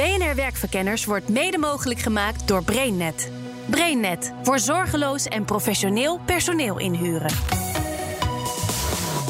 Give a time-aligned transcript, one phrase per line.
[0.00, 3.30] BNR Werkverkenners wordt mede mogelijk gemaakt door BrainNet.
[3.70, 7.30] BrainNet voor zorgeloos en professioneel personeel inhuren.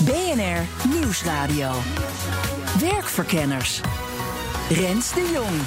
[0.04, 1.70] BNR Nieuwsradio.
[2.80, 3.80] Werkverkenners.
[4.68, 5.60] Rens de Jong.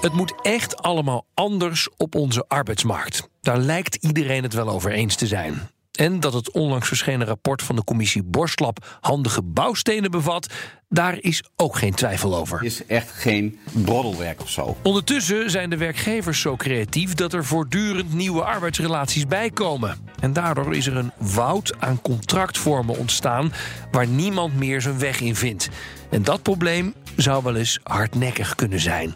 [0.00, 3.28] Het moet echt allemaal anders op onze arbeidsmarkt.
[3.40, 5.68] Daar lijkt iedereen het wel over eens te zijn.
[5.96, 10.52] En dat het onlangs verschenen rapport van de commissie Borstlab handige bouwstenen bevat,
[10.88, 12.56] daar is ook geen twijfel over.
[12.58, 14.76] Het is echt geen broddelwerk of zo.
[14.82, 19.96] Ondertussen zijn de werkgevers zo creatief dat er voortdurend nieuwe arbeidsrelaties bijkomen.
[20.20, 23.52] En daardoor is er een woud aan contractvormen ontstaan
[23.90, 25.68] waar niemand meer zijn weg in vindt.
[26.10, 29.14] En dat probleem zou wel eens hardnekkig kunnen zijn.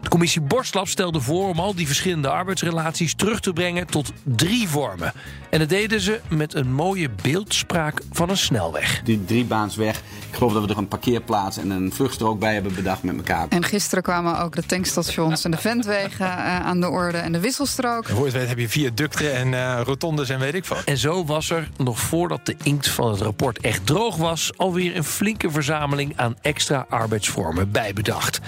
[0.00, 4.68] De commissie Borstlab stelde voor om al die verschillende arbeidsrelaties terug te brengen tot drie
[4.68, 5.12] vormen.
[5.50, 9.00] En dat deden ze met een mooie beeldspraak van een snelweg.
[9.04, 9.96] Die driebaansweg,
[10.28, 13.46] ik geloof dat we er een parkeerplaats en een vluchtstrook bij hebben bedacht met elkaar.
[13.48, 17.40] En gisteren kwamen ook de tankstations en de ventwegen uh, aan de orde en de
[17.40, 18.08] wisselstrook.
[18.08, 20.84] En voor je het weet heb je viaducten en uh, rotondes en weet ik wat.
[20.84, 24.96] En zo was er, nog voordat de inkt van het rapport echt droog was, alweer
[24.96, 28.40] een flinke verzameling aan extra arbeidsvormen bijbedacht.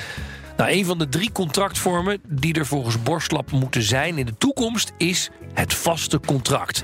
[0.57, 4.93] Nou, een van de drie contractvormen die er volgens Borstlab moeten zijn in de toekomst
[4.97, 6.83] is het vaste contract.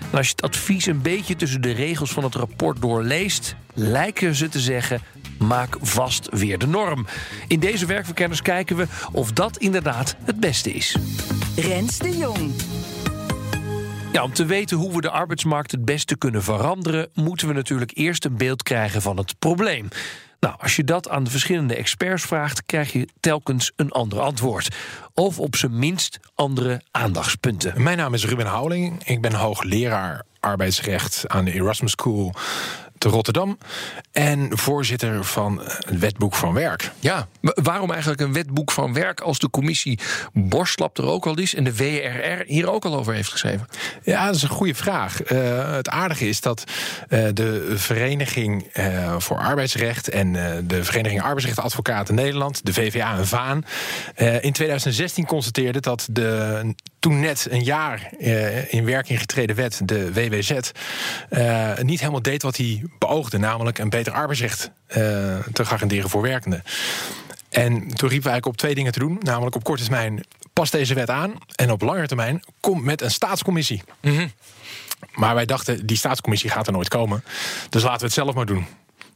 [0.00, 4.34] Nou, als je het advies een beetje tussen de regels van het rapport doorleest, lijken
[4.34, 5.00] ze te zeggen:
[5.38, 7.06] maak vast weer de norm.
[7.48, 10.96] In deze werkverkenners kijken we of dat inderdaad het beste is.
[11.56, 12.52] Rens de Jong.
[14.12, 17.90] Ja, om te weten hoe we de arbeidsmarkt het beste kunnen veranderen, moeten we natuurlijk
[17.94, 19.88] eerst een beeld krijgen van het probleem.
[20.40, 24.76] Nou, als je dat aan de verschillende experts vraagt, krijg je telkens een ander antwoord.
[25.14, 27.82] Of op zijn minst andere aandachtspunten.
[27.82, 29.04] Mijn naam is Ruben Houweling.
[29.04, 32.34] Ik ben hoogleraar arbeidsrecht aan de Erasmus School
[33.00, 33.58] te Rotterdam.
[34.12, 36.90] En voorzitter van het wetboek van werk.
[36.98, 39.98] Ja, waarom eigenlijk een wetboek van werk als de commissie
[40.32, 43.68] Borslap er ook al is en de WRR hier ook al over heeft geschreven?
[44.02, 45.32] Ja, dat is een goede vraag.
[45.32, 46.64] Uh, het aardige is dat
[47.08, 50.32] uh, de Vereniging uh, voor Arbeidsrecht en
[50.66, 53.64] de Vereniging Arbeidsrechtadvocaten Nederland, de VVA en VAAN,
[54.40, 58.10] in 2016 constateerde dat de toen net een jaar
[58.68, 60.50] in werking getreden wet, de WWZ,
[61.82, 64.96] niet helemaal deed wat hij beoogde, namelijk een beter arbeidsrecht uh,
[65.52, 66.62] te garanderen voor werkenden.
[67.50, 69.18] En toen riepen we eigenlijk op twee dingen te doen.
[69.20, 71.34] Namelijk op korte termijn pas deze wet aan.
[71.54, 73.82] En op lange termijn kom met een staatscommissie.
[74.00, 74.32] Mm -hmm.
[75.14, 77.24] Maar wij dachten, die staatscommissie gaat er nooit komen.
[77.68, 78.66] Dus laten we het zelf maar doen.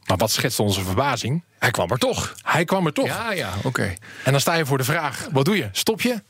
[0.05, 1.43] Maar wat schetst onze verbazing?
[1.59, 2.35] Hij kwam er toch.
[2.41, 3.05] Hij kwam er toch.
[3.05, 3.67] Ja, ja, oké.
[3.67, 3.97] Okay.
[4.23, 5.69] En dan sta je voor de vraag: wat doe je?
[5.71, 6.21] Stop je?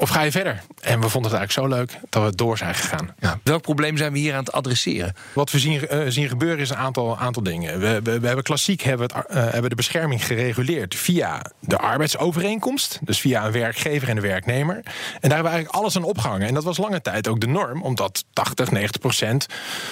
[0.00, 0.62] Of ga je verder?
[0.80, 3.14] En we vonden het eigenlijk zo leuk dat we door zijn gegaan.
[3.18, 3.38] Ja.
[3.42, 5.14] Welk probleem zijn we hier aan het adresseren?
[5.32, 7.80] Wat we zien, uh, zien gebeuren is een aantal, aantal dingen.
[7.80, 12.98] We, we, we hebben klassiek hebben, het, uh, hebben de bescherming gereguleerd via de arbeidsovereenkomst.
[13.02, 14.74] Dus via een werkgever en een werknemer.
[14.74, 16.48] En daar hebben we eigenlijk alles aan opgehangen.
[16.48, 19.46] En dat was lange tijd ook de norm, omdat 80, 90 procent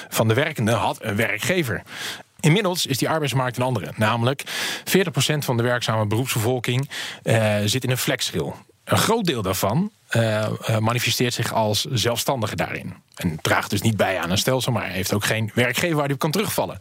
[0.09, 1.83] van de werkenden had een werkgever.
[2.41, 3.93] Inmiddels is die arbeidsmarkt een andere.
[3.97, 4.44] Namelijk
[4.84, 6.91] 40% van de werkzame beroepsbevolking
[7.23, 8.56] uh, zit in een flexschil.
[8.84, 12.94] Een groot deel daarvan uh, manifesteert zich als zelfstandige daarin.
[13.15, 16.15] En draagt dus niet bij aan een stelsel, maar heeft ook geen werkgever waar hij
[16.15, 16.78] op kan terugvallen.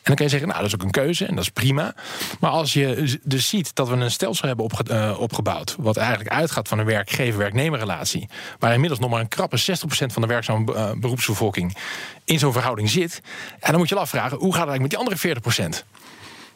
[0.00, 1.94] En dan kan je zeggen, nou, dat is ook een keuze en dat is prima.
[2.40, 5.76] Maar als je dus ziet dat we een stelsel hebben uh, opgebouwd...
[5.78, 8.28] wat eigenlijk uitgaat van een werkgever-werknemerrelatie...
[8.58, 11.76] waar inmiddels nog maar een krappe 60% van de werkzame beroepsbevolking...
[12.24, 13.20] in zo'n verhouding zit...
[13.60, 15.86] En dan moet je je afvragen, hoe gaat het eigenlijk met die andere 40%?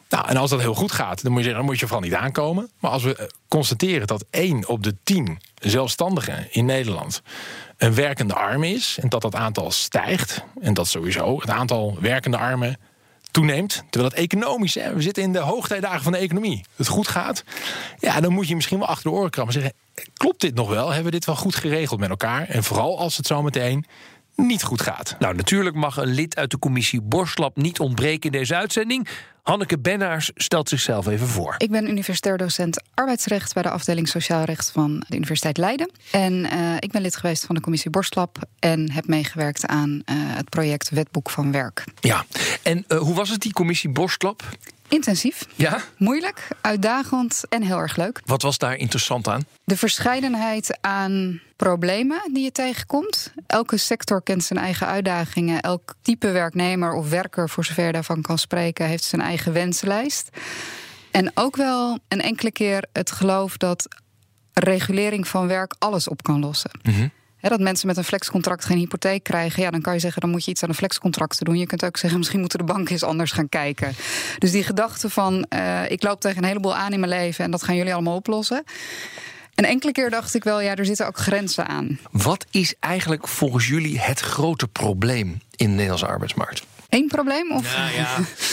[0.09, 2.15] Nou, en als dat heel goed gaat, dan moet je dan moet je vooral niet
[2.15, 2.71] aankomen.
[2.79, 7.21] Maar als we constateren dat 1 op de 10 zelfstandigen in Nederland
[7.77, 12.37] een werkende arm is, en dat dat aantal stijgt, en dat sowieso het aantal werkende
[12.37, 12.77] armen
[13.31, 17.43] toeneemt, terwijl het economisch, we zitten in de hoogtijdagen van de economie, het goed gaat,
[17.99, 19.77] ja, dan moet je misschien wel achter de oren krabben en zeggen,
[20.13, 20.87] klopt dit nog wel?
[20.87, 22.47] Hebben we dit wel goed geregeld met elkaar?
[22.49, 23.85] En vooral als het zo meteen
[24.35, 25.15] niet goed gaat.
[25.19, 29.07] Nou, natuurlijk mag een lid uit de commissie Borslap niet ontbreken in deze uitzending.
[29.45, 31.55] Hanneke Bennaars stelt zichzelf even voor.
[31.57, 35.91] Ik ben universitair docent arbeidsrecht bij de afdeling Sociaal Recht van de Universiteit Leiden.
[36.11, 40.15] En uh, ik ben lid geweest van de commissie Borstlab en heb meegewerkt aan uh,
[40.15, 41.83] het project Wetboek van Werk.
[41.99, 42.25] Ja,
[42.63, 44.43] en uh, hoe was het die commissie Borstlab?
[44.87, 45.79] Intensief, Ja?
[45.97, 48.21] moeilijk, uitdagend en heel erg leuk.
[48.25, 49.45] Wat was daar interessant aan?
[49.63, 53.33] De verscheidenheid aan problemen die je tegenkomt.
[53.47, 55.61] Elke sector kent zijn eigen uitdagingen.
[55.61, 60.29] Elk type werknemer of werker, voor zover je daarvan kan spreken, heeft zijn eigen wenslijst.
[61.11, 63.87] En ook wel een enkele keer het geloof dat
[64.53, 66.71] regulering van werk alles op kan lossen.
[67.37, 69.63] Hè, dat mensen met een flexcontract geen hypotheek krijgen.
[69.63, 71.57] Ja, dan kan je zeggen, dan moet je iets aan de flexcontracten doen.
[71.57, 73.93] Je kunt ook zeggen, misschien moeten de banken eens anders gaan kijken.
[74.37, 77.45] Dus die gedachte van, eh, ik loop tegen een heleboel aan in mijn leven...
[77.45, 78.63] en dat gaan jullie allemaal oplossen.
[79.55, 81.99] En enkele keer dacht ik wel, ja, er zitten ook grenzen aan.
[82.11, 86.63] Wat is eigenlijk volgens jullie het grote probleem in de Nederlandse arbeidsmarkt?
[86.89, 87.51] Eén probleem?
[87.51, 87.77] Of?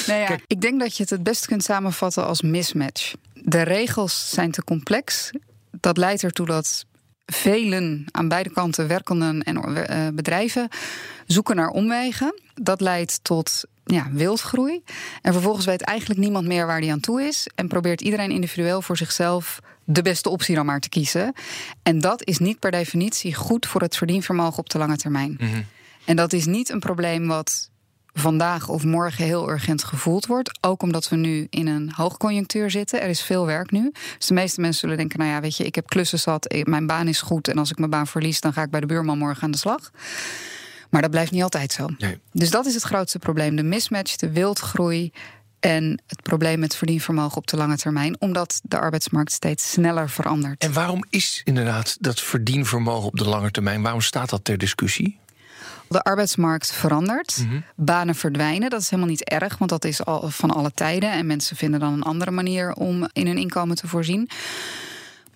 [0.07, 3.13] nou ja, ik denk dat je het het best kunt samenvatten als mismatch.
[3.35, 5.31] De regels zijn te complex.
[5.71, 6.85] Dat leidt ertoe dat
[7.33, 10.69] velen aan beide kanten werkenden en eh, bedrijven
[11.27, 12.41] zoeken naar omwegen.
[12.55, 14.83] Dat leidt tot ja, wildgroei.
[15.23, 17.49] En vervolgens weet eigenlijk niemand meer waar die aan toe is.
[17.55, 21.33] En probeert iedereen individueel voor zichzelf de beste optie dan maar te kiezen.
[21.83, 25.39] En dat is niet per definitie goed voor het verdienvermogen op de lange termijn.
[26.05, 27.71] En dat is niet een probleem wat
[28.15, 30.59] vandaag of morgen heel urgent gevoeld wordt.
[30.61, 33.03] Ook omdat we nu in een hoogconjunctuur zitten.
[33.03, 33.93] Er is veel werk nu.
[34.19, 36.65] Dus de meeste mensen zullen denken: nou ja, weet je, ik heb klussen zat, eh,
[36.65, 37.49] mijn baan is goed.
[37.49, 39.59] En als ik mijn baan verlies, dan ga ik bij de buurman morgen aan de
[39.59, 39.91] slag.
[40.91, 41.89] Maar dat blijft niet altijd zo.
[41.99, 42.19] Nee.
[42.33, 45.13] Dus dat is het grootste probleem: de mismatch, de wildgroei.
[45.61, 50.63] En het probleem met verdienvermogen op de lange termijn, omdat de arbeidsmarkt steeds sneller verandert.
[50.63, 55.19] En waarom is inderdaad dat verdienvermogen op de lange termijn, waarom staat dat ter discussie?
[55.93, 57.47] De arbeidsmarkt verandert,
[57.77, 58.71] banen verdwijnen.
[58.71, 61.13] Dat is helemaal niet erg, want dat is al van alle tijden.
[61.13, 64.29] En mensen vinden dan een andere manier om in hun inkomen te voorzien.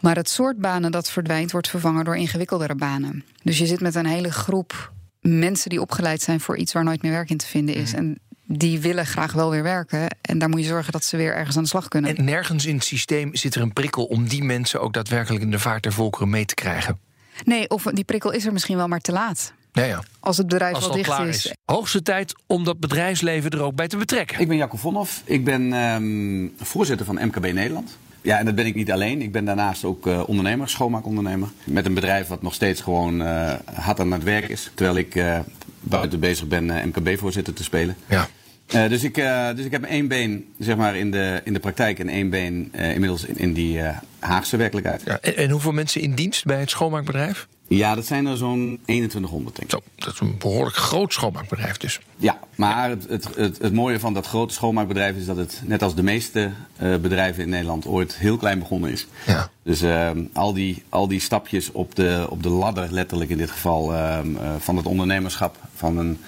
[0.00, 3.24] Maar het soort banen dat verdwijnt, wordt vervangen door ingewikkeldere banen.
[3.42, 7.02] Dus je zit met een hele groep mensen die opgeleid zijn voor iets waar nooit
[7.02, 7.92] meer werk in te vinden is.
[7.92, 10.16] En die willen graag wel weer werken.
[10.20, 12.16] En daar moet je zorgen dat ze weer ergens aan de slag kunnen.
[12.16, 15.50] En nergens in het systeem zit er een prikkel om die mensen ook daadwerkelijk in
[15.50, 16.98] de vaart der volkeren mee te krijgen.
[17.44, 19.52] Nee, of die prikkel is er misschien wel maar te laat.
[19.76, 20.02] Ja, ja.
[20.20, 21.46] Als het bedrijf Als al het al dicht klaar is.
[21.46, 21.52] is.
[21.64, 24.40] Hoogste tijd om dat bedrijfsleven er ook bij te betrekken.
[24.40, 25.22] Ik ben Jacco Vonhoff.
[25.24, 27.98] Ik ben ehm, voorzitter van MKB Nederland.
[28.22, 29.22] Ja, en dat ben ik niet alleen.
[29.22, 31.48] Ik ben daarnaast ook eh, ondernemer, schoonmaakondernemer.
[31.64, 34.70] Met een bedrijf wat nog steeds gewoon eh, hard aan het werk is.
[34.74, 35.38] Terwijl ik eh,
[35.80, 37.96] buiten bezig ben MKB-voorzitter te spelen.
[38.08, 38.28] Ja.
[38.66, 41.60] Eh, dus, ik, eh, dus ik heb één been zeg maar, in, de, in de
[41.60, 45.02] praktijk en één been eh, inmiddels in, in die eh, Haagse werkelijkheid.
[45.04, 45.12] Ja.
[45.12, 47.46] Ja, en, en hoeveel mensen in dienst bij het schoonmaakbedrijf?
[47.68, 49.78] Dat zijn er zo'n 2100 denk ik.
[49.78, 52.00] Zo, dat is een behoorlijk groot schoonmaakbedrijf dus.
[52.16, 55.82] Ja, maar het, het, het, het mooie van dat grote schoonmaakbedrijf is dat het, net
[55.82, 59.06] als de meeste eh, bedrijven in Nederland, ooit heel klein begonnen is.
[59.26, 59.50] Ja.
[59.62, 63.50] Dus ehm, al, die, al die stapjes op de, op de ladder, letterlijk in dit
[63.50, 66.18] geval, ehm, eh, van het ondernemerschap, van, een,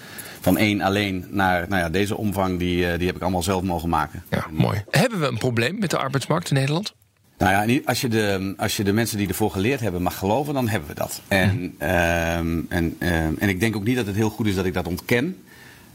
[0.41, 3.63] van één alleen naar nou ja, deze omvang, die, eh, die heb ik allemaal zelf
[3.63, 4.25] mogen maken.
[4.31, 4.85] Ja, mooi.
[4.91, 6.95] Hebben we een probleem met de arbeidsmarkt in Nederland?
[7.39, 10.55] Nou ja, als je, de, als je de mensen die ervoor geleerd hebben mag geloven,
[10.55, 11.21] dan hebben we dat.
[11.29, 14.65] En, ehm, en, ehm, en ik denk ook niet dat het heel goed is dat
[14.65, 15.37] ik dat ontken.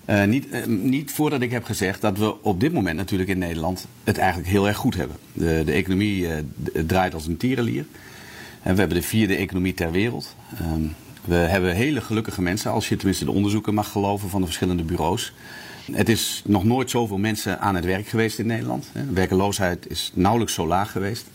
[0.05, 3.37] Eh, niet, eh, niet voordat ik heb gezegd dat we op dit moment natuurlijk in
[3.37, 5.17] Nederland het eigenlijk heel erg goed hebben.
[5.33, 7.85] De, de economie eh, d- draait als een tierenlier.
[8.61, 10.35] En we hebben de vierde economie ter wereld.
[10.59, 10.81] Ehm,
[11.25, 14.83] we hebben hele gelukkige mensen, als je tenminste de onderzoeken mag geloven van de verschillende
[14.83, 15.33] bureaus.
[15.91, 18.89] Het is nog nooit zoveel mensen aan het werk geweest in Nederland.
[18.93, 21.25] De werkeloosheid is nauwelijks zo laag geweest.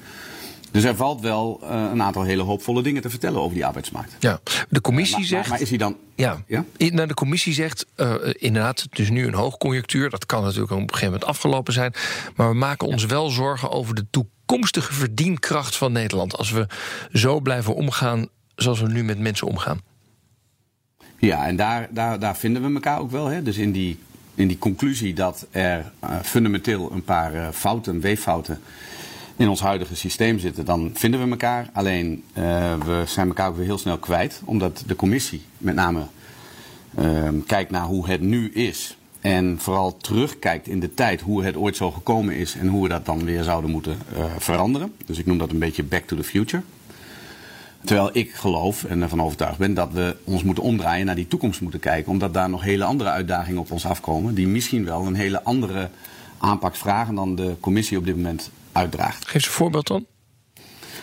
[0.70, 4.16] Dus er valt wel eh, een aantal hele hoopvolle dingen te vertellen over die arbeidsmarkt.
[4.18, 4.40] Ja.
[4.68, 5.42] De commissie Maar, zegt.
[5.42, 5.96] maar, maar is hij dan...
[6.14, 6.42] Ja.
[6.46, 6.64] Ja?
[6.76, 10.10] Nou, de commissie zegt eh, inderdaad, het is nu een hoogconjunctuur.
[10.10, 11.92] Dat kan natuurlijk op een gegeven moment afgelopen zijn.
[12.36, 16.36] Maar we maken ons wel zorgen over de toekomstige verdienkracht van Nederland.
[16.36, 16.66] Als we
[17.12, 19.80] zo blijven omgaan zoals we nu met mensen omgaan.
[21.18, 23.26] Ja, en daar, daar, daar vinden we elkaar ook wel.
[23.26, 23.42] Hè?
[23.42, 23.98] Dus in die,
[24.38, 28.60] in die conclusie dat er eh, fundamenteel een paar eh, fouten, weeffouten
[29.36, 31.68] in ons huidige systeem zitten, dan vinden we elkaar.
[31.72, 32.44] Alleen eh,
[32.84, 36.06] we zijn elkaar weer heel snel kwijt, omdat de commissie met name
[36.94, 38.96] eh, kijkt naar hoe het nu is.
[39.20, 42.88] En vooral terugkijkt in de tijd hoe het ooit zo gekomen is en hoe we
[42.88, 43.98] dat dan weer zouden moeten
[44.38, 44.92] veranderen.
[45.06, 46.62] Dus ik noem dat een beetje back to the future.
[47.84, 51.60] Terwijl ik geloof en ervan overtuigd ben dat we ons moeten omdraaien naar die toekomst
[51.60, 52.12] moeten kijken.
[52.12, 54.34] Omdat daar nog hele andere uitdagingen op ons afkomen.
[54.34, 55.88] Die misschien wel een hele andere
[56.38, 59.24] aanpak vragen dan de commissie op dit moment uitdraagt.
[59.24, 60.06] Geef eens een voorbeeld dan.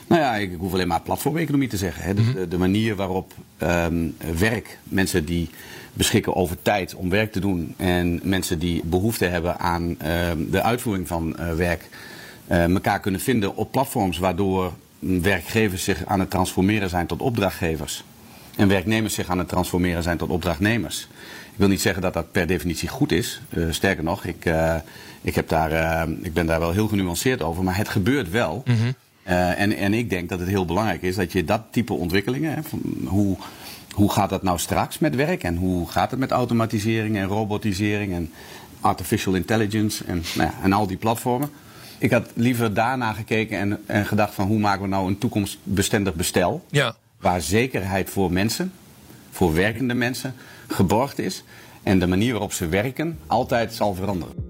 [0.08, 2.04] Nou ja, ik, hoef alleen maar platformeconomie te zeggen.
[2.04, 2.14] Hè.
[2.14, 5.50] Dus de, de manier waarop ehm, werk, mensen die
[5.94, 7.74] beschikken over tijd om werk te doen.
[7.78, 11.90] En mensen die behoefte hebben aan ehm, de uitvoering van eh, werk.
[12.48, 14.74] eh, elkaar kunnen vinden op platforms waardoor
[15.06, 18.04] werkgevers zich aan het transformeren zijn tot opdrachtgevers.
[18.56, 21.08] en werknemers zich aan het transformeren zijn tot opdrachtnemers.
[21.52, 23.42] Ik wil niet zeggen dat dat per definitie goed is.
[23.50, 24.76] Uh, sterker nog, ik, uh,
[25.22, 27.64] ik, heb daar, uh, ik ben daar wel heel genuanceerd over.
[27.64, 28.64] Maar het gebeurt wel.
[28.66, 28.94] Mm -hmm.
[29.54, 32.54] en, en ik denk dat het heel belangrijk is dat je dat type ontwikkelingen.
[32.54, 33.38] Hè, van hoe,
[33.92, 35.44] hoe gaat dat nou straks met werk?
[35.44, 38.32] En hoe gaat het met automatisering en robotisering en
[38.82, 41.50] artificial intelligence en, nou ja, en al die platformen?
[41.98, 46.14] Ik had liever daarna gekeken en, en gedacht van hoe maken we nou een toekomstbestendig
[46.14, 46.66] bestel.
[46.70, 46.96] Ja.
[47.20, 48.74] Waar zekerheid voor mensen,
[49.32, 50.34] voor werkende mensen,
[50.68, 51.44] geborgd is.
[51.84, 54.45] En de manier waarop ze werken altijd zal veranderen.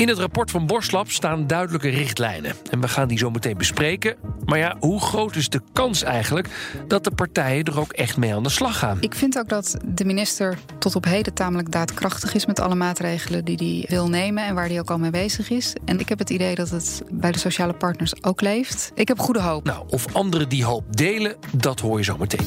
[0.00, 2.54] In het rapport van Borslab staan duidelijke richtlijnen.
[2.70, 4.16] En we gaan die zo meteen bespreken.
[4.44, 6.48] Maar ja, hoe groot is de kans eigenlijk
[6.86, 8.96] dat de partijen er ook echt mee aan de slag gaan?
[9.00, 13.44] Ik vind ook dat de minister tot op heden tamelijk daadkrachtig is met alle maatregelen
[13.44, 15.74] die hij wil nemen en waar hij ook al mee bezig is.
[15.84, 18.92] En ik heb het idee dat het bij de sociale partners ook leeft.
[18.94, 19.64] Ik heb goede hoop.
[19.64, 22.46] Nou, of anderen die hoop delen, dat hoor je zo meteen.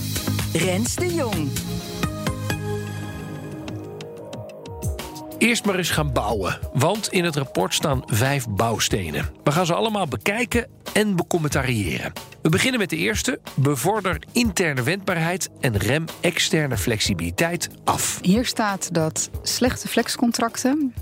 [0.53, 1.50] Rens de Jong.
[5.43, 6.59] Eerst maar eens gaan bouwen.
[6.73, 9.29] Want in het rapport staan vijf bouwstenen.
[9.43, 12.13] We gaan ze allemaal bekijken en becommentariëren.
[12.41, 13.39] We beginnen met de eerste.
[13.55, 18.19] Bevorder interne wendbaarheid en rem externe flexibiliteit af.
[18.21, 20.93] Hier staat dat slechte flexcontracten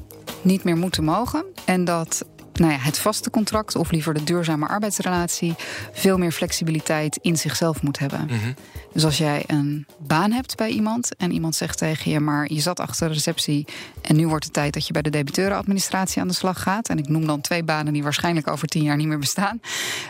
[0.41, 1.45] niet meer moeten mogen.
[1.65, 2.25] En dat
[2.61, 5.55] nou ja, het vaste contract, of liever de duurzame arbeidsrelatie,
[5.91, 8.25] veel meer flexibiliteit in zichzelf moet hebben.
[8.25, 8.51] Mhm.
[8.93, 12.59] Dus als jij een baan hebt bij iemand en iemand zegt tegen je, maar je
[12.59, 13.67] zat achter de receptie
[14.01, 16.89] en nu wordt het tijd dat je bij de debiteurenadministratie aan de slag gaat.
[16.89, 19.61] En ik noem dan twee banen die waarschijnlijk over tien jaar niet meer bestaan.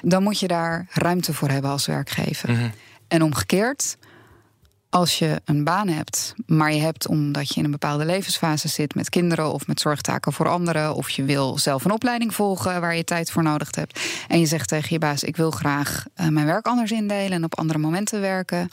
[0.01, 2.51] Dan moet je daar ruimte voor hebben als werkgever.
[2.51, 2.70] Mhm.
[3.08, 3.98] En omgekeerd,
[4.91, 8.95] als je een baan hebt, maar je hebt omdat je in een bepaalde levensfase zit
[8.95, 12.95] met kinderen of met zorgtaken voor anderen, of je wil zelf een opleiding volgen waar
[12.95, 16.27] je tijd voor nodig hebt, en je zegt tegen je baas: Ik wil graag uh,
[16.27, 18.71] mijn werk anders indelen en op andere momenten werken.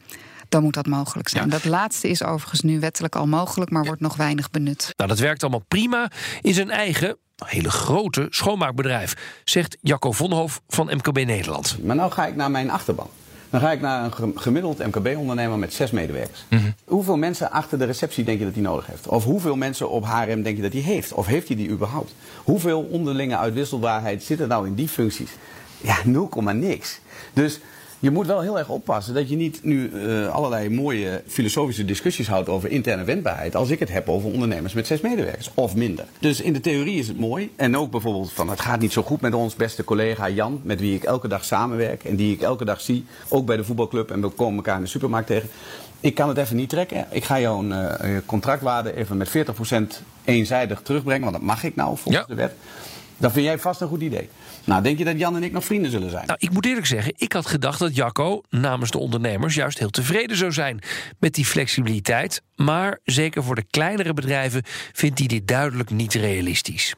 [0.49, 1.45] Dan moet dat mogelijk zijn.
[1.45, 1.51] Ja.
[1.51, 4.93] Dat laatste is overigens nu wettelijk al mogelijk, maar wordt nog weinig benut.
[4.97, 6.11] Nou, dat werkt allemaal prima
[6.41, 11.79] in zijn eigen hele grote schoonmaakbedrijf, zegt Jacco Vonhof van MKB Nederland.
[11.83, 13.11] Maar nou ga ik naar mijn achterban.
[13.51, 16.45] Dan ga ik naar een gemiddeld MKB-ondernemer met zes medewerkers.
[16.49, 16.75] Mm -hmm.
[16.85, 19.09] Hoeveel mensen achter de receptie denk je dat hij nodig heeft?
[19.09, 21.13] Of hoeveel mensen op HRM denk je dat hij heeft?
[21.13, 22.15] Of heeft hij die überhaupt?
[22.45, 25.31] Hoeveel onderlinge uitwisselbaarheid zit er nou in die functies?
[25.81, 27.01] Ja, 0, niks.
[27.33, 27.61] Dus
[28.01, 32.29] je moet wel heel erg oppassen dat je niet nu uh, allerlei mooie filosofische discussies
[32.29, 33.55] houdt over interne wendbaarheid.
[33.57, 36.05] Als ik het heb over ondernemers met zes medewerkers of minder.
[36.19, 37.53] Dus in de theorie is het mooi.
[37.57, 40.81] En ook bijvoorbeeld van het gaat niet zo goed met ons beste collega Jan, met
[40.81, 43.05] wie ik elke dag samenwerk en die ik elke dag zie.
[43.29, 45.49] Ook bij de voetbalclub en we komen elkaar in de supermarkt tegen.
[46.01, 47.07] Ik kan het even niet trekken.
[47.11, 47.93] Ik ga jouw uh,
[48.27, 49.33] contractwaarde even met 40%
[50.25, 52.25] eenzijdig terugbrengen, want dat mag ik nou volgens Ja.
[52.35, 52.53] de wet.
[53.17, 54.29] Dat vind jij vast een goed idee.
[54.69, 56.27] Nou, denk je dat Jan en ik nog vrienden zullen zijn?
[56.27, 59.91] Nou, ik moet eerlijk zeggen, ik had gedacht dat Jacco namens de ondernemers juist heel
[59.91, 60.81] tevreden zou zijn
[61.19, 62.43] met die flexibiliteit.
[62.57, 66.95] Maar zeker voor de kleinere bedrijven vindt hij dit duidelijk niet realistisch.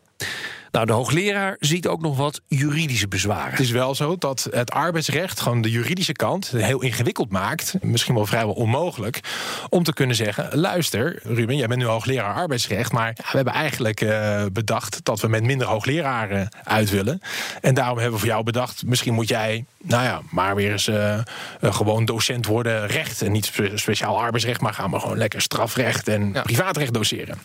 [0.71, 3.51] Nou, de hoogleraar ziet ook nog wat juridische bezwaren.
[3.51, 7.75] Het is wel zo dat het arbeidsrecht gewoon de juridische kant heel ingewikkeld maakt.
[7.81, 9.21] Misschien wel vrijwel onmogelijk.
[9.69, 12.93] Om te kunnen zeggen: luister, Ruben, jij bent nu hoogleraar arbeidsrecht.
[12.93, 17.21] Maar ja, we hebben eigenlijk uh, bedacht dat we met minder hoogleraren uit willen.
[17.61, 20.89] En daarom hebben we voor jou bedacht: misschien moet jij, nou ja, maar weer eens
[20.89, 21.19] uh,
[21.61, 23.23] uh, gewoon docent worden recht.
[23.23, 26.43] En niet spe speciaal arbeidsrecht, maar gaan we gewoon lekker strafrecht en ja.
[26.43, 27.39] privaatrecht doseren.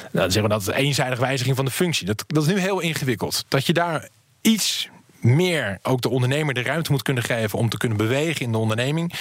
[0.00, 2.06] Nou, dan zeggen we dat is een eenzijdige wijziging van de functie.
[2.06, 3.44] Dat, dat is nu heel ingewikkeld.
[3.48, 4.08] Dat je daar
[4.40, 4.88] iets
[5.20, 8.58] meer ook de ondernemer de ruimte moet kunnen geven om te kunnen bewegen in de
[8.58, 9.12] onderneming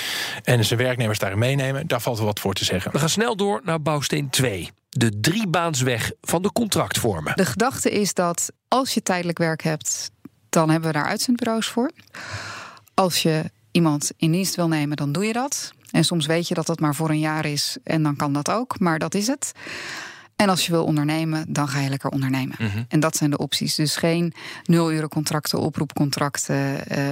[0.43, 2.91] en zijn werknemers daarin meenemen, daar valt wel wat voor te zeggen.
[2.91, 4.69] We gaan snel door naar bouwsteen 2.
[4.89, 7.35] De driebaansweg van de contractvormen.
[7.35, 10.11] De gedachte is dat als je tijdelijk werk hebt,
[10.49, 11.91] dan hebben we daar uitzendbureaus voor.
[12.93, 15.71] Als je iemand in dienst wil nemen, dan doe je dat.
[15.91, 18.49] En soms weet je dat het maar voor een jaar is en dan kan dat
[18.49, 19.51] ook, maar dat is het.
[20.39, 22.55] En als je wil ondernemen, dan ga je lekker ondernemen.
[22.59, 22.85] Mm -hmm.
[22.87, 23.75] En dat zijn de opties.
[23.75, 27.07] Dus geen nulurencontracten, oproepcontracten, uh,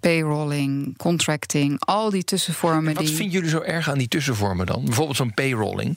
[0.00, 2.88] payrolling, contracting, al die tussenvormen.
[2.88, 3.14] En wat die...
[3.14, 4.84] vinden jullie zo erg aan die tussenvormen dan?
[4.84, 5.96] Bijvoorbeeld zo'n payrolling.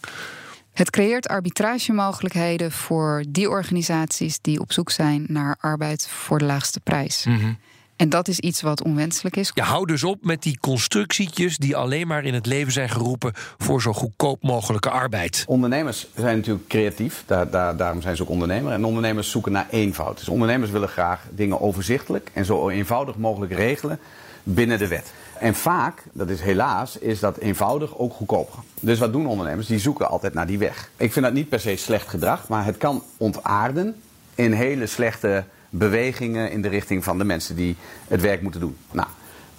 [0.74, 6.80] Het creëert arbitragemogelijkheden voor die organisaties die op zoek zijn naar arbeid voor de laagste
[6.80, 7.26] prijs.
[7.26, 7.58] Mm -hmm.
[7.96, 9.52] En dat is iets wat onwenselijk is.
[9.54, 13.32] Ja, hou dus op met die constructietjes die alleen maar in het leven zijn geroepen
[13.58, 15.44] voor zo goedkoop mogelijke arbeid.
[15.48, 18.72] Ondernemers zijn natuurlijk creatief, daar, daar, daarom zijn ze ook ondernemer.
[18.72, 20.18] En ondernemers zoeken naar eenvoud.
[20.18, 24.00] Dus ondernemers willen graag dingen overzichtelijk en zo eenvoudig mogelijk regelen
[24.44, 25.14] binnen de wet.
[25.40, 28.60] En vaak, dat is helaas, is dat eenvoudig ook goedkoper.
[28.80, 29.68] Dus wat doen ondernemers?
[29.68, 30.90] Die zoeken altijd naar die weg.
[30.98, 33.96] Ik vind dat niet per se slecht gedrag, maar het kan ontaarden
[34.36, 37.76] in hele slechte bewegingen in de richting van de mensen die
[38.08, 38.76] het werk moeten doen.
[38.92, 39.08] Nou,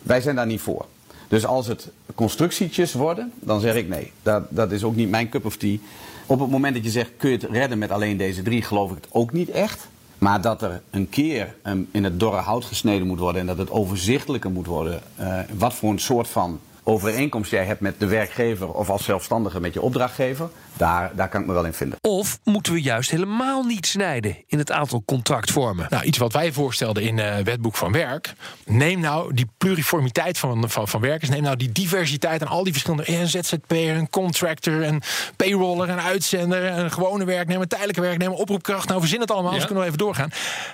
[0.03, 0.87] wij zijn daar niet voor.
[1.29, 4.13] Dus als het constructietjes worden, dan zeg ik nee.
[4.23, 5.77] Dat, dat is ook niet mijn cup of tea.
[6.27, 8.91] Op het moment dat je zegt, kun je het redden met alleen deze drie, geloof
[8.91, 9.89] ik het ook niet echt.
[10.19, 11.55] Maar dat er een keer
[11.91, 15.01] in het dorre hout gesneden moet worden en dat het overzichtelijker moet worden.
[15.21, 19.61] Uh, wat voor een soort van overeenkomst jij hebt met de werkgever of als zelfstandige
[19.61, 21.99] met je opdrachtgever, daar, daar kan ik me wel in vinden.
[22.01, 25.87] Of moeten we juist helemaal niet snijden in het aantal contractvormen?
[25.91, 28.35] Nou, iets wat wij voorstelden in het uh, wetboek van werk.
[28.65, 31.31] Neem nou die pluriformiteit van, van, van werkers.
[31.31, 33.13] Neem nou die diversiteit en al die verschillende.
[33.13, 35.03] Een ZZP'er, een contractor, een
[35.37, 38.89] payroller, een uitzender, een gewone werknemer, tijdelijke werknemer, oproepkracht.
[38.89, 39.73] Nou, verzin het allemaal, anders ja.
[39.73, 40.31] kunnen we even doorgaan.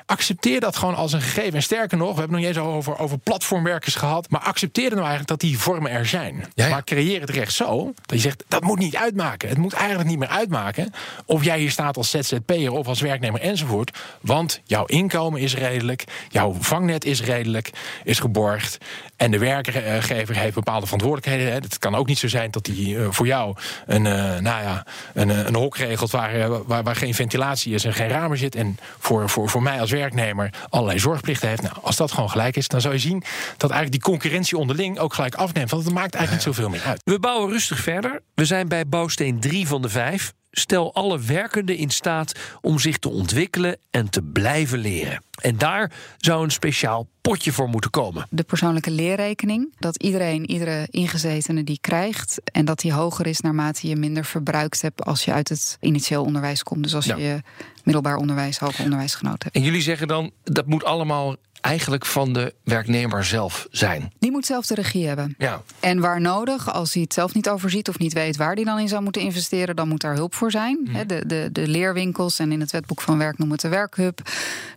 [0.06, 1.54] Accepteer dat gewoon als een gegeven.
[1.54, 4.30] En sterker nog, we hebben nog niet eens over, over platformwerkers gehad.
[4.30, 6.34] Maar accepteer nou eigenlijk dat die vormen er zijn.
[6.54, 6.70] Ja, ja.
[6.70, 9.48] Maar creëer het recht zo dat je zegt dat moet niet uitmaken.
[9.48, 10.92] Het moet eigenlijk niet meer uitmaken
[11.26, 13.98] of jij hier staat als ZZP'er of als werknemer enzovoort.
[14.20, 17.70] Want jouw inkomen is redelijk, jouw vangnet is redelijk,
[18.04, 18.78] is geborgd.
[19.16, 21.52] En de werkgever heeft bepaalde verantwoordelijkheden.
[21.52, 23.56] Het kan ook niet zo zijn dat hij voor jou
[23.86, 28.08] een, nou ja, een, een hok regelt waar, waar, waar, geen ventilatie is en geen
[28.08, 28.54] ramen zit.
[28.54, 31.62] En voor, voor, voor mij als werknemer allerlei zorgplichten heeft.
[31.62, 33.22] Nou, als dat gewoon gelijk is, dan zou je zien
[33.56, 35.70] dat eigenlijk die concurrentie onderling ook gelijk afneemt.
[35.70, 37.00] Want het maakt eigenlijk niet zoveel meer uit.
[37.04, 38.22] We bouwen rustig verder.
[38.34, 40.32] We zijn bij bouwsteen 3 van de 5.
[40.50, 45.22] Stel alle werkenden in staat om zich te ontwikkelen en te blijven leren.
[45.40, 48.26] En daar zou een speciaal potje voor moeten komen.
[48.30, 49.74] De persoonlijke leerrekening.
[49.78, 52.40] Dat iedereen, iedere ingezetene die krijgt.
[52.44, 56.24] En dat die hoger is naarmate je minder verbruikt hebt als je uit het initieel
[56.24, 56.82] onderwijs komt.
[56.82, 57.16] Dus als ja.
[57.16, 57.40] je
[57.84, 59.54] middelbaar onderwijs, hoger onderwijs genoten hebt.
[59.54, 64.12] En jullie zeggen dan dat moet allemaal eigenlijk van de werknemer zelf zijn.
[64.18, 65.34] Die moet zelf de regie hebben.
[65.38, 65.62] Ja.
[65.80, 68.78] En waar nodig, als hij het zelf niet overziet of niet weet waar hij dan
[68.78, 70.78] in zou moeten investeren, dan moet daar hulp voor zijn.
[70.84, 71.06] Mm.
[71.06, 74.20] De, de, de leerwinkels en in het wetboek van werk noemen we het de werkhub.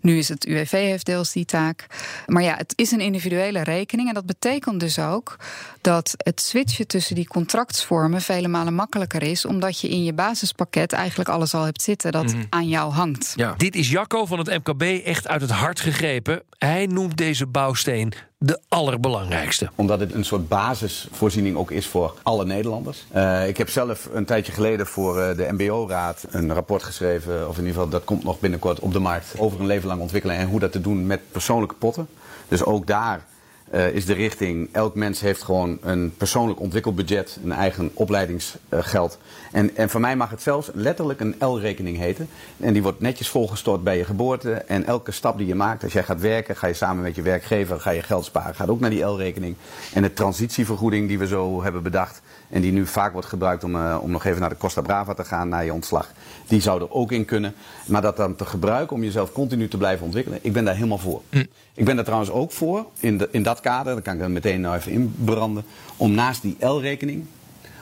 [0.01, 1.87] Nu is het UWV heeft deels die taak.
[2.25, 4.07] Maar ja, het is een individuele rekening.
[4.07, 5.35] En dat betekent dus ook
[5.81, 10.93] dat het switchen tussen die contractsvormen vele malen makkelijker is, omdat je in je basispakket
[10.93, 12.45] eigenlijk alles al hebt zitten dat mm.
[12.49, 13.33] aan jou hangt.
[13.35, 13.53] Ja.
[13.57, 16.43] Dit is Jacco van het MKB echt uit het hart gegrepen.
[16.57, 19.69] Hij noemt deze bouwsteen de allerbelangrijkste.
[19.75, 23.05] Omdat het een soort basisvoorziening ook is voor alle Nederlanders.
[23.15, 27.57] Uh, ik heb zelf een tijdje geleden voor uh, de MBO-raad een rapport geschreven, of
[27.57, 30.35] in ieder geval dat komt nog binnenkort op de markt, over een leven lang ontwikkelen
[30.35, 32.07] en hoe dat te doen met persoonlijke potten.
[32.47, 33.25] Dus ook daar
[33.73, 39.17] uh, is de richting, elk mens heeft gewoon een persoonlijk ontwikkelbudget, een eigen opleidingsgeld.
[39.51, 42.29] En, en voor mij mag het zelfs letterlijk een L-rekening heten.
[42.59, 44.53] En die wordt netjes volgestort bij je geboorte.
[44.53, 47.21] En elke stap die je maakt, als jij gaat werken, ga je samen met je
[47.21, 48.55] werkgever, ga je geld sparen.
[48.55, 49.55] Gaat ook naar die L-rekening.
[49.93, 52.21] En de transitievergoeding die we zo hebben bedacht,
[52.55, 55.13] en die nu vaak wordt gebruikt om, uh, om nog even naar de Costa Brava
[55.13, 56.11] te gaan, naar je ontslag.
[56.47, 57.53] Die zou er ook in kunnen.
[57.85, 60.97] Maar dat dan te gebruiken om jezelf continu te blijven ontwikkelen, ik ben daar helemaal
[60.97, 61.21] voor.
[61.29, 61.45] Mm.
[61.73, 64.31] Ik ben daar trouwens ook voor, in, de, in dat kader, daar kan ik er
[64.31, 65.63] meteen nou even inbranden,
[65.97, 67.25] om naast die L-rekening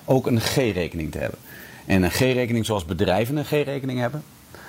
[0.05, 1.39] ook een G-rekening te hebben.
[1.85, 4.23] En een G-rekening zoals bedrijven een G-rekening hebben.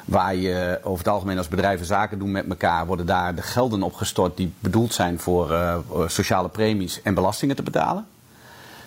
[0.04, 3.82] Waar je over het algemeen als bedrijven zaken doen met elkaar, worden daar de gelden
[3.82, 8.06] opgestort die bedoeld zijn voor uh, sociale premies en belastingen te betalen.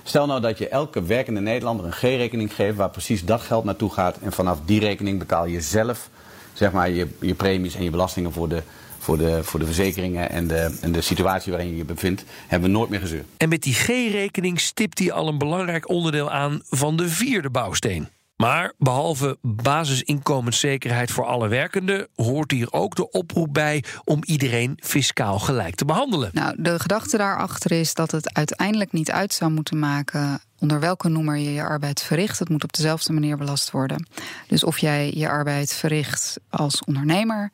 [0.08, 3.90] Stel nou dat je elke werkende Nederlander een G-rekening geeft waar precies dat geld naartoe
[3.90, 4.18] gaat.
[4.18, 6.10] En vanaf die rekening betaal je zelf
[6.54, 8.62] zeg maar, je, je premies en je belastingen voor de,
[9.00, 12.70] voor de, voor de verzekeringen en de, en de situatie waarin je je bevindt, hebben
[12.70, 13.24] we nooit meer gezeur.
[13.38, 18.08] En met die G-rekening stipt hij al een belangrijk onderdeel aan van de vierde bouwsteen.
[18.38, 25.40] Maar behalve basisinkomenszekerheid voor alle werkenden, hoort hier ook de oproep bij om iedereen fiscaal
[25.40, 26.30] gelijk te behandelen.
[26.34, 31.10] Nou, de gedachte daarachter is dat het uiteindelijk niet uit zou moeten maken onder welke
[31.10, 32.40] noemer je je arbeid verricht.
[32.40, 34.08] Het moet op dezelfde manier belast worden.
[34.48, 37.52] Dus of jij je arbeid verricht als ondernemer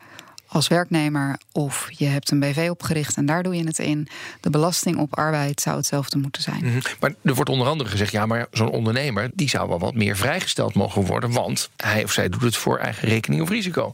[0.53, 4.07] als werknemer of je hebt een BV opgericht en daar doe je het in.
[4.41, 6.59] De belasting op arbeid zou hetzelfde moeten zijn.
[6.63, 6.81] Mm -hmm.
[6.99, 10.17] Maar er wordt onder andere gezegd: ja, maar zo'n ondernemer die zou wel wat meer
[10.17, 13.93] vrijgesteld mogen worden, want hij of zij doet het voor eigen rekening of risico.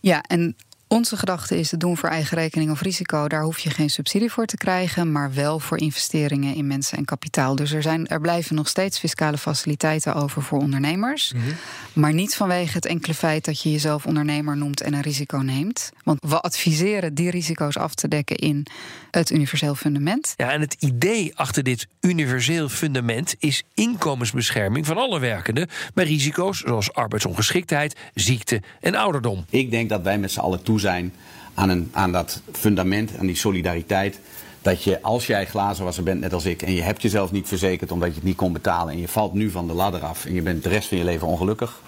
[0.00, 0.56] Ja, en
[0.88, 3.28] onze gedachte is te doen voor eigen rekening of risico.
[3.28, 7.04] Daar hoef je geen subsidie voor te krijgen, maar wel voor investeringen in mensen en
[7.04, 7.56] kapitaal.
[7.56, 11.32] Dus er, zijn, er blijven nog steeds fiscale faciliteiten over voor ondernemers.
[11.32, 11.52] Mm -hmm.
[11.92, 15.90] Maar niet vanwege het enkele feit dat je jezelf ondernemer noemt en een risico neemt.
[16.04, 18.66] Want we adviseren die risico's af te dekken in
[19.10, 20.34] het universeel fundament.
[20.36, 26.58] Ja, en het idee achter dit universeel fundament is inkomensbescherming van alle werkenden bij risico's
[26.58, 29.44] zoals arbeidsongeschiktheid, ziekte en ouderdom.
[29.50, 31.14] Ik denk dat wij met z'n allen toe zijn
[31.54, 34.20] aan, een, aan dat fundament, aan die solidariteit.
[34.62, 37.92] Dat je, als jij glazenwasser bent, net als ik, en je hebt jezelf niet verzekerd
[37.92, 38.92] omdat je het niet kon betalen.
[38.92, 41.04] en je valt nu van de ladder af en je bent de rest van je
[41.04, 41.80] leven ongelukkig.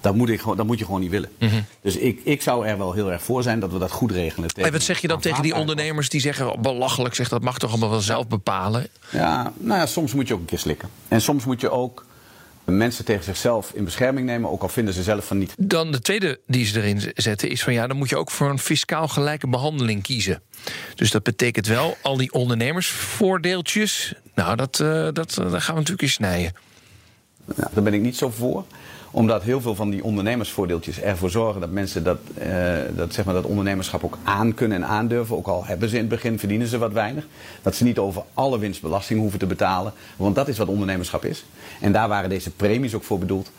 [0.00, 1.30] Dat moet, ik, dat moet je gewoon niet willen.
[1.38, 1.60] Mhm.
[1.80, 4.48] Dus ik, ik zou er wel heel erg voor zijn dat we dat goed regelen.
[4.48, 6.62] En wat zeg je dan tegen die ondernemers die zeggen...
[6.62, 8.88] belachelijk, zeg, dat mag toch allemaal wel zelf bepalen?
[9.10, 10.88] Ja, nou ja, soms moet je ook een keer slikken.
[11.08, 12.04] En soms moet je ook
[12.72, 15.54] mensen tegen zichzelf in bescherming nemen, ook al vinden ze zelf van niet.
[15.58, 18.50] Dan de tweede die ze erin zetten is van ja, dan moet je ook voor
[18.50, 20.42] een fiscaal gelijke behandeling kiezen.
[20.94, 25.80] Dus dat betekent wel al die ondernemersvoordeeltjes, nou, dat, uh, dat, uh, daar gaan we
[25.80, 26.52] natuurlijk in snijden.
[27.44, 28.64] Nou, daar ben ik niet zo voor
[29.16, 33.34] omdat heel veel van die ondernemersvoordeeltjes ervoor zorgen dat mensen dat, uh, dat, zeg maar,
[33.34, 35.36] dat ondernemerschap ook aan kunnen en aandurven.
[35.36, 37.26] Ook al hebben ze in het begin, verdienen ze wat weinig.
[37.62, 39.92] Dat ze niet over alle winstbelasting hoeven te betalen.
[40.16, 41.44] Want dat is wat ondernemerschap is.
[41.80, 43.50] En daar waren deze premies ook voor bedoeld.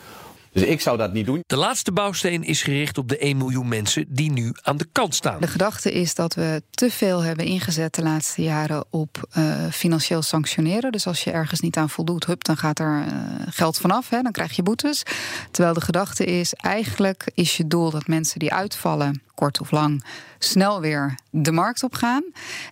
[0.51, 1.43] Dus ik zou dat niet doen.
[1.47, 5.15] De laatste bouwsteen is gericht op de 1 miljoen mensen die nu aan de kant
[5.15, 5.39] staan.
[5.39, 10.21] De gedachte is dat we te veel hebben ingezet de laatste jaren op uh, financieel
[10.21, 10.91] sanctioneren.
[10.91, 13.13] Dus als je ergens niet aan voldoet, hup, dan gaat er uh,
[13.49, 15.03] geld vanaf, hè, dan krijg je boetes.
[15.51, 20.03] Terwijl de gedachte is, eigenlijk is je doel dat mensen die uitvallen kort of lang,
[20.39, 22.23] snel weer de markt op gaan.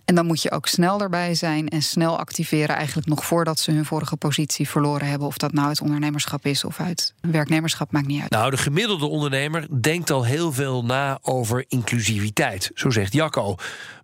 [0.06, 3.72] En dan moet je ook snel erbij zijn en snel activeren, eigenlijk nog voordat ze
[3.72, 5.28] hun vorige positie verloren hebben.
[5.28, 8.32] Of dat nou uit ondernemerschap is of uit werknemerschap, maakt niet uit.
[8.32, 13.56] Nou, de gemiddelde ondernemer denkt al heel veel na over inclusiviteit, zo zegt Jacco.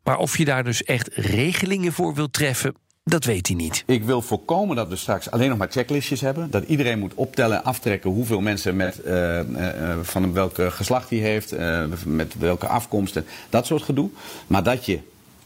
[0.03, 3.83] Maar of je daar dus echt regelingen voor wilt treffen, dat weet hij niet.
[3.85, 6.51] Ik wil voorkomen dat we straks alleen nog maar checklistjes hebben.
[6.51, 11.19] Dat iedereen moet optellen en aftrekken hoeveel mensen met, uh, uh, van welke geslacht hij
[11.19, 14.09] heeft, uh, met welke afkomsten, dat soort gedoe.
[14.47, 14.99] Maar dat je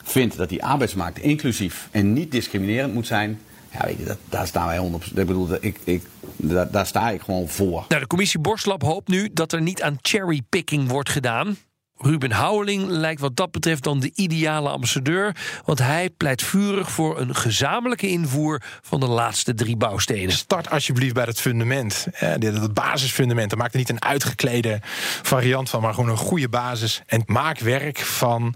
[0.04, 3.40] vindt dat die arbeidsmarkt inclusief en niet discriminerend moet zijn.
[3.72, 5.18] Ja, weet je, dat, daar staan wij 100%.
[5.18, 6.04] Ik bedoel, ik, ik,
[6.36, 7.86] daar, daar sta ik gewoon voor.
[7.88, 11.58] Nou, de commissie Borslap hoopt nu dat er niet aan cherrypicking wordt gedaan.
[11.98, 15.36] Ruben Houweling lijkt wat dat betreft dan de ideale ambassadeur.
[15.66, 20.32] Want hij pleit vurig voor een gezamenlijke invoer van de laatste drie bouwstenen.
[20.32, 22.08] Start alsjeblieft bij het fundament.
[22.12, 23.56] Het basisfundament.
[23.56, 24.80] Maak er niet een uitgeklede
[25.22, 27.02] variant van, maar gewoon een goede basis.
[27.06, 28.56] En maak werk van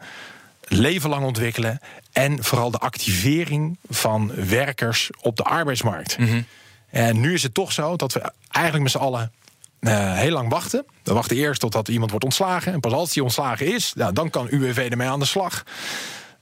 [0.67, 1.79] leven lang ontwikkelen.
[2.11, 6.17] En vooral de activering van werkers op de arbeidsmarkt.
[6.17, 6.41] Mhm.
[6.89, 9.31] En nu is het toch zo dat we eigenlijk met z'n allen
[9.79, 10.85] uh, heel lang wachten.
[11.03, 12.73] We wachten eerst totdat iemand wordt ontslagen.
[12.73, 15.63] En pas als die ontslagen is, dan kan UWV ermee aan de slag.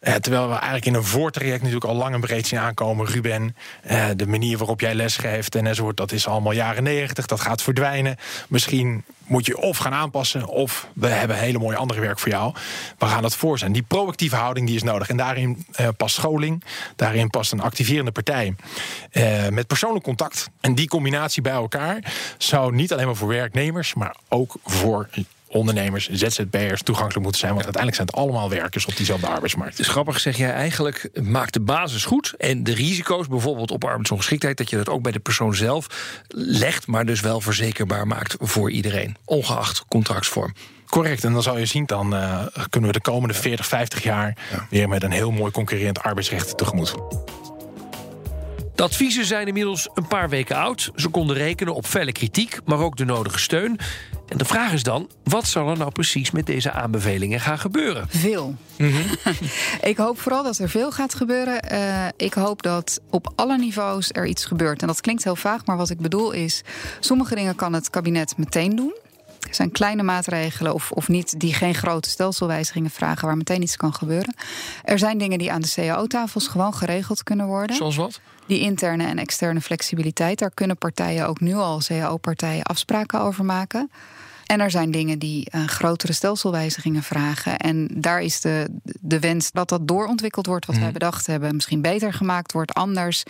[0.01, 3.05] Uh, terwijl we eigenlijk in een voortraject natuurlijk al lang en breed zien aankomen.
[3.05, 3.55] Ruben,
[3.91, 7.25] uh, de manier waarop jij lesgeeft en enzovoort, dat is allemaal jaren negentig.
[7.25, 8.15] Dat gaat verdwijnen.
[8.47, 12.53] Misschien moet je of gaan aanpassen, of we hebben hele mooie andere werk voor jou.
[12.97, 13.71] We gaan dat voor zijn.
[13.71, 15.10] Die proactieve houding die is nodig.
[15.10, 16.63] En daarin uh, past scholing,
[16.95, 18.55] daarin past een activerende partij
[19.51, 20.49] met persoonlijk contact.
[20.62, 25.10] En die combinatie bij elkaar zou niet alleen maar voor werknemers, maar ook voor
[25.57, 27.53] ondernemers, ZZP'ers toegankelijk moeten zijn.
[27.53, 29.77] Want uiteindelijk zijn het allemaal werkers op diezelfde arbeidsmarkt.
[29.77, 32.33] Dus grappig zeg jij eigenlijk, maak de basis goed.
[32.37, 35.87] En de risico's, bijvoorbeeld op arbeidsongeschiktheid, dat je dat ook bij de persoon zelf
[36.27, 40.53] legt, maar dus wel verzekerbaar maakt voor iedereen, ongeacht contractsvorm.
[40.85, 44.37] Correct, en dan zou je zien, dan uh, kunnen we de komende 40, 50 jaar
[44.69, 46.95] weer met een heel mooi concurrerend arbeidsrecht tegemoet.
[48.75, 50.91] De adviezen zijn inmiddels een paar weken oud.
[50.95, 53.79] Ze konden rekenen op felle kritiek, maar ook de nodige steun.
[54.27, 58.05] En de vraag is dan, wat zal er nou precies met deze aanbevelingen gaan gebeuren?
[58.09, 58.55] Veel.
[58.77, 59.01] Mhm.
[59.91, 61.73] ik hoop vooral dat er veel gaat gebeuren.
[61.73, 64.81] Uh, ik hoop dat op alle niveaus er iets gebeurt.
[64.81, 66.63] En dat klinkt heel vaag, maar wat ik bedoel is...
[66.99, 68.95] sommige dingen kan het kabinet meteen doen.
[69.47, 73.27] Er zijn kleine maatregelen of, of niet die geen grote stelselwijzigingen vragen...
[73.27, 74.35] waar meteen iets kan gebeuren.
[74.83, 77.75] Er zijn dingen die aan de cao-tafels gewoon geregeld kunnen worden.
[77.75, 78.19] Zoals wat?
[78.45, 80.39] Die interne en externe flexibiliteit.
[80.39, 83.91] Daar kunnen partijen ook nu al, cao-partijen, afspraken over maken...
[84.47, 87.57] En er zijn dingen die uh, grotere stelselwijzigingen vragen.
[87.57, 90.93] En daar is de, de wens dat dat doorontwikkeld wordt, wat wij mhm.
[90.93, 93.23] bedacht hebben, misschien beter gemaakt wordt, anders.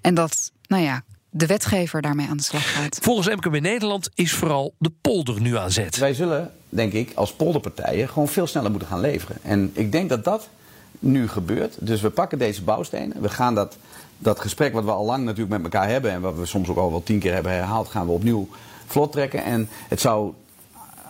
[0.00, 2.98] En dat, nou ja, de wetgever daarmee aan de slag gaat.
[3.02, 5.96] Volgens MKB Nederland is vooral de polder nu aan zet.
[5.96, 9.36] Wij zullen, denk ik, als polderpartijen gewoon veel sneller moeten gaan leveren.
[9.42, 10.48] En ik denk dat dat
[10.98, 11.76] nu gebeurt.
[11.78, 13.22] Dus we pakken deze bouwstenen.
[13.22, 13.76] We gaan dat,
[14.18, 16.10] dat gesprek wat we al lang natuurlijk met elkaar hebben...
[16.10, 17.88] en wat we soms ook al wel tien keer hebben herhaald...
[17.88, 18.48] gaan we opnieuw
[18.86, 19.44] vlot trekken.
[19.44, 20.32] En het zou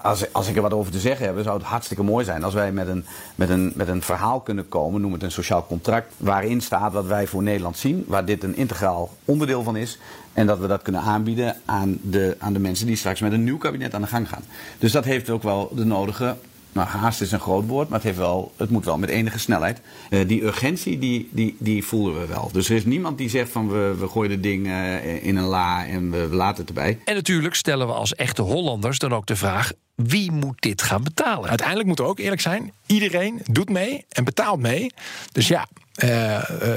[0.02, 2.54] als, als ik er wat over te zeggen heb, zou het hartstikke mooi zijn als
[2.54, 6.14] wij met een, met, een, met een verhaal kunnen komen, noem het een sociaal contract,
[6.16, 9.98] waarin staat wat wij voor Nederland zien, waar dit een integraal onderdeel van is.
[10.32, 13.44] En dat we dat kunnen aanbieden aan de, aan de mensen die straks met een
[13.44, 14.42] nieuw kabinet aan de gang gaan.
[14.78, 16.36] Dus dat heeft ook wel de nodige
[16.72, 19.38] nou, haast is een groot woord, maar het, heeft wel, het moet wel met enige
[19.38, 19.80] snelheid.
[20.10, 22.50] Uh, die urgentie, die, die, die voelen we wel.
[22.52, 25.44] Dus er is niemand die zegt van we, we gooien de ding uh, in een
[25.44, 26.98] la en we, we laten het erbij.
[27.04, 29.72] En natuurlijk stellen we als echte Hollanders dan ook de vraag...
[29.94, 31.48] wie moet dit gaan betalen?
[31.48, 32.72] Uiteindelijk moeten we ook eerlijk zijn.
[32.86, 34.92] Iedereen doet mee en betaalt mee.
[35.32, 35.66] Dus ja,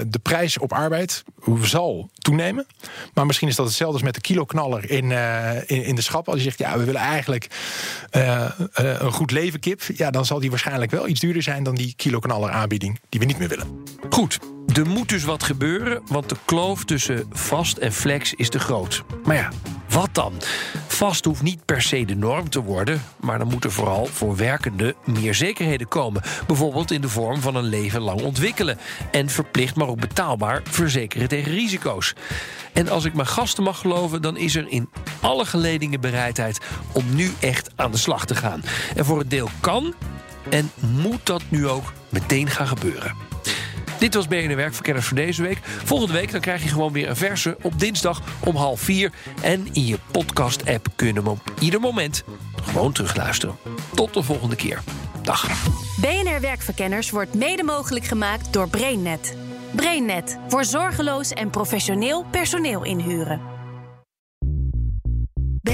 [0.08, 1.24] de prijs op arbeid
[1.62, 2.66] zal toenemen.
[3.14, 5.12] Maar misschien is dat hetzelfde als met de kiloknaller in,
[5.66, 6.28] in, in, de schap.
[6.28, 7.48] Als je zegt, ja, we willen eigenlijk
[8.74, 9.82] een goed leven kip.
[9.96, 13.26] Ja, dan zal die waarschijnlijk wel iets duurder zijn dan die kiloknaller aanbieding die we
[13.26, 13.84] niet meer willen.
[14.10, 14.40] Goed,
[14.74, 19.04] er moet dus wat gebeuren, want de kloof tussen vast en flex is te groot.
[19.24, 19.50] Maar ja,
[19.94, 20.34] wat dan?
[20.88, 24.94] Vast hoeft niet per se de norm te worden, maar dan moeten vooral voor werkenden
[25.06, 26.22] meer zekerheden komen.
[26.48, 28.78] Bijvoorbeeld in de vorm van een leven lang ontwikkelen.
[29.12, 32.14] En verplicht, maar ook betaalbaar verzekeren tegen risico's.
[32.74, 34.90] En als ik mijn gasten mag geloven, dan is er in
[35.22, 36.60] alle geledingen bereidheid
[36.92, 38.64] om nu echt aan de slag te gaan.
[38.96, 39.94] En voor het deel kan
[40.50, 43.16] en moet dat nu ook meteen gaan gebeuren.
[44.04, 45.60] Dit was BNR Werkverkenners voor deze week.
[45.64, 49.12] Volgende week dan krijg je gewoon weer een verse op dinsdag om half vier.
[49.42, 52.24] En in je podcast-app kunnen we op ieder moment
[52.64, 53.56] gewoon terugluisteren.
[53.94, 54.82] Tot de volgende keer.
[55.22, 55.48] Dag.
[56.02, 59.36] BNR Werkverkenners wordt mede mogelijk gemaakt door BrainNet.
[59.76, 63.53] BrainNet voor zorgeloos en professioneel personeel inhuren.